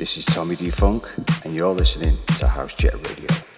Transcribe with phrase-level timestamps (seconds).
[0.00, 1.06] This is Tommy D Funk,
[1.44, 3.49] and you're listening to House Jet Radio.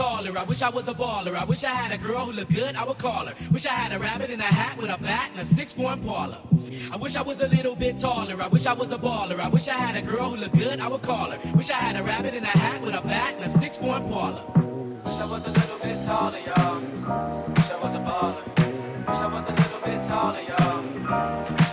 [0.00, 1.34] I wish I was a baller.
[1.36, 3.34] I wish I had a girl who looked good, I would call her.
[3.52, 6.38] Wish I had a rabbit in a hat with a bat and a six-four Impala.
[6.92, 8.40] I wish I was a little bit taller.
[8.42, 9.38] I wish I was a baller.
[9.38, 11.38] I wish I had a girl who looked good, I would call her.
[11.54, 14.42] Wish I had a rabbit in a hat with a bat and a six-four Impala.
[15.04, 16.80] Wish I was a little bit taller, y'all.
[17.50, 19.08] Wish I was a baller.
[19.08, 21.63] Wish I was a little bit taller, y'all.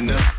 [0.00, 0.37] No.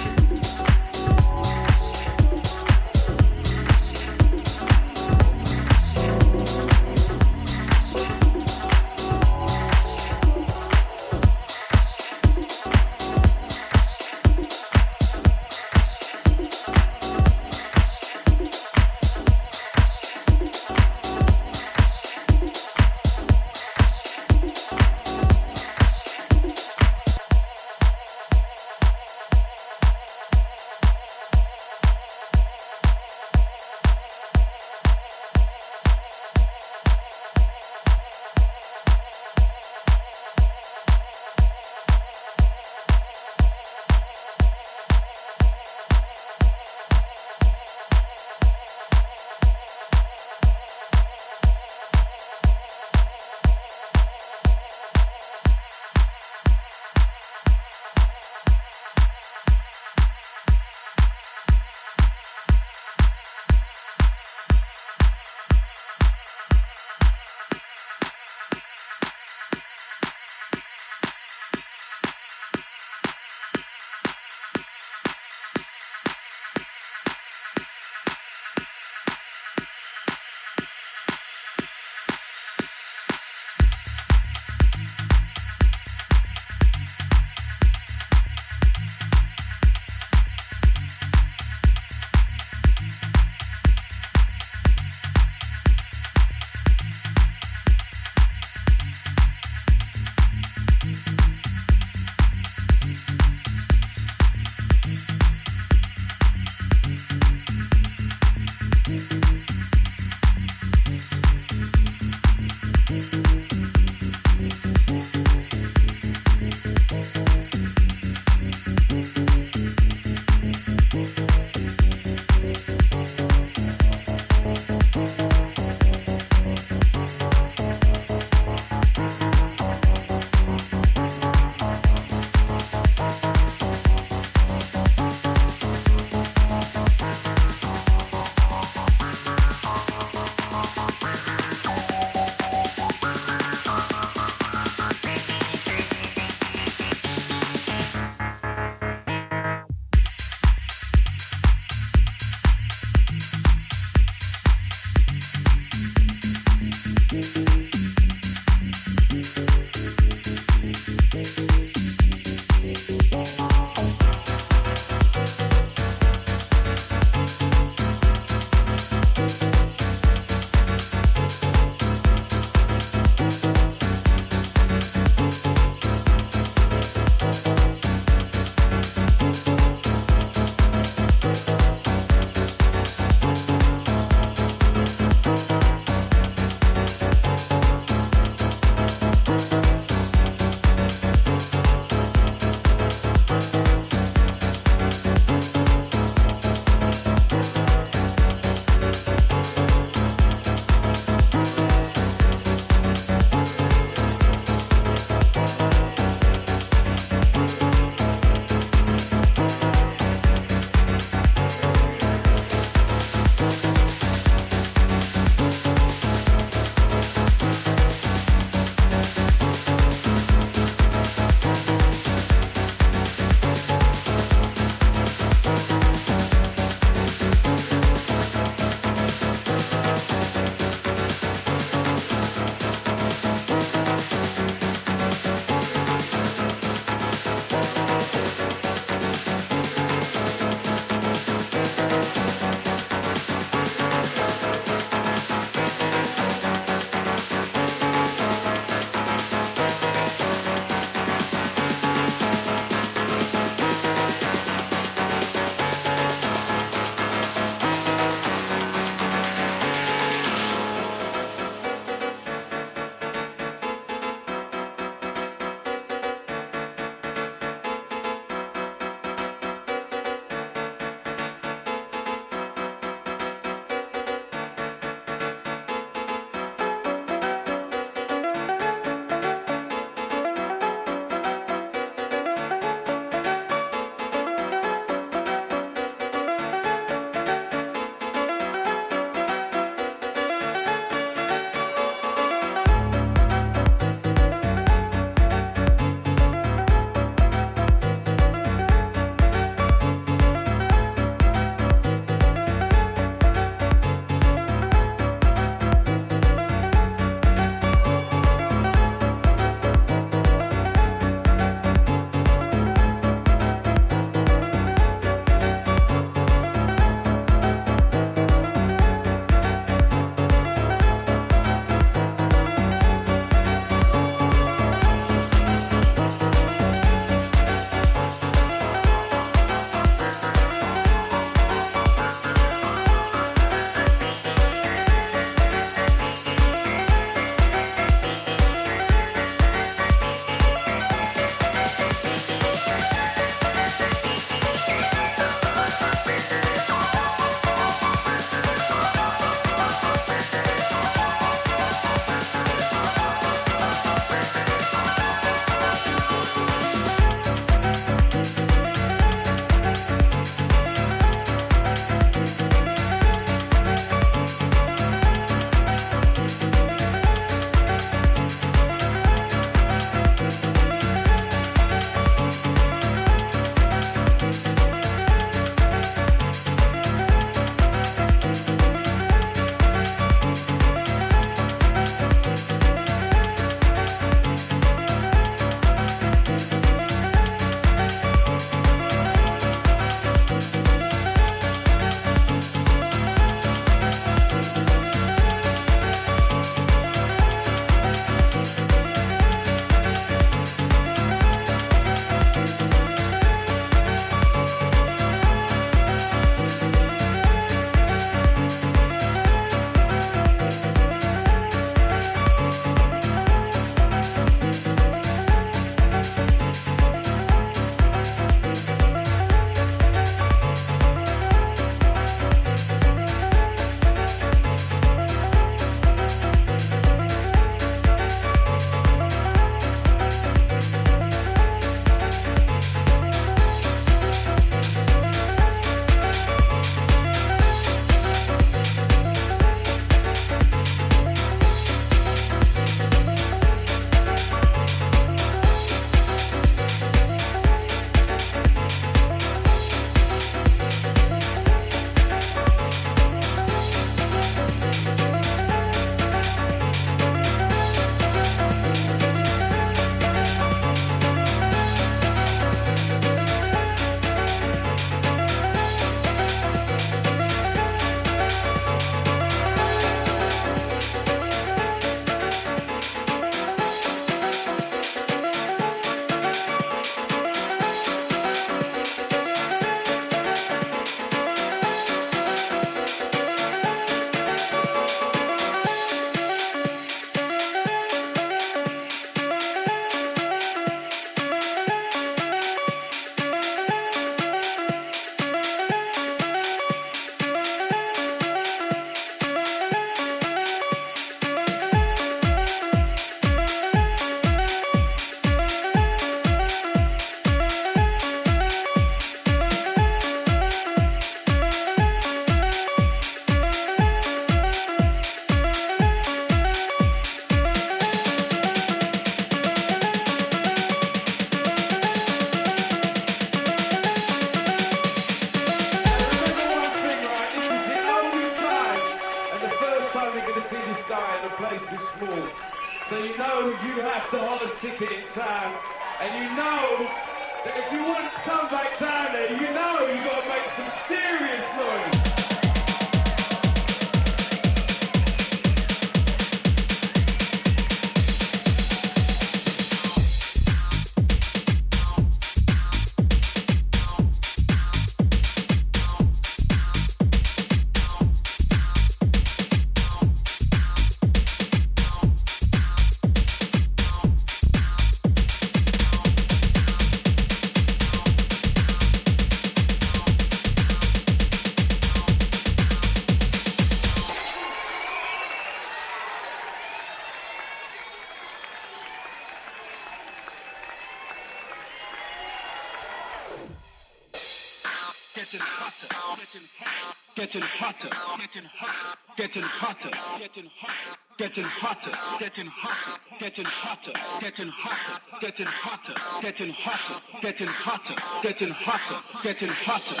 [589.28, 596.48] Getting hotter, getting hotter, getting hotter, getting hotter, getting hotter, getting hotter, getting hotter, getting
[596.48, 600.00] hotter, getting hotter, getting hotter, getting hotter,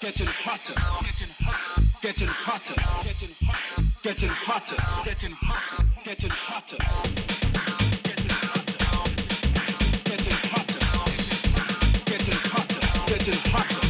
[0.00, 0.74] getting hotter,
[2.00, 6.76] getting hotter, getting hotter, getting hotter, getting hotter, getting hotter.
[10.04, 10.76] Getting hotter,
[12.08, 13.85] getting hotter, getting hotter.